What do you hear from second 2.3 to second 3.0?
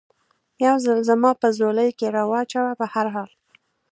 چوه، په